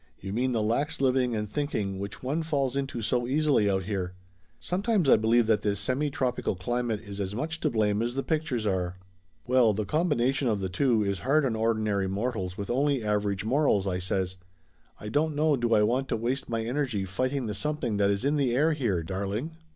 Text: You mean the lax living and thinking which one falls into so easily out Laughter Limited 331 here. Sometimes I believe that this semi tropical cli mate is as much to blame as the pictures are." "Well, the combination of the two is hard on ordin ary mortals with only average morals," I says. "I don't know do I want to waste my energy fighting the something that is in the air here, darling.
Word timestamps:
You 0.19 0.33
mean 0.33 0.51
the 0.51 0.63
lax 0.63 0.99
living 0.99 1.35
and 1.35 1.47
thinking 1.47 1.99
which 1.99 2.23
one 2.23 2.41
falls 2.41 2.75
into 2.75 3.03
so 3.03 3.27
easily 3.27 3.69
out 3.69 3.81
Laughter 3.81 3.93
Limited 4.31 4.41
331 4.63 5.03
here. 5.03 5.03
Sometimes 5.03 5.09
I 5.09 5.21
believe 5.21 5.45
that 5.45 5.61
this 5.61 5.79
semi 5.79 6.09
tropical 6.09 6.55
cli 6.55 6.81
mate 6.81 7.01
is 7.01 7.19
as 7.21 7.35
much 7.35 7.59
to 7.59 7.69
blame 7.69 8.01
as 8.01 8.15
the 8.15 8.23
pictures 8.23 8.65
are." 8.65 8.95
"Well, 9.45 9.75
the 9.75 9.85
combination 9.85 10.47
of 10.47 10.59
the 10.59 10.69
two 10.69 11.03
is 11.05 11.19
hard 11.19 11.45
on 11.45 11.53
ordin 11.53 11.87
ary 11.87 12.07
mortals 12.09 12.57
with 12.57 12.71
only 12.71 13.03
average 13.03 13.45
morals," 13.45 13.85
I 13.85 13.99
says. 13.99 14.37
"I 14.99 15.07
don't 15.07 15.35
know 15.35 15.55
do 15.55 15.71
I 15.75 15.83
want 15.83 16.07
to 16.07 16.17
waste 16.17 16.49
my 16.49 16.63
energy 16.63 17.05
fighting 17.05 17.45
the 17.45 17.53
something 17.53 17.97
that 17.97 18.09
is 18.09 18.25
in 18.25 18.37
the 18.37 18.55
air 18.55 18.73
here, 18.73 19.03
darling. 19.03 19.51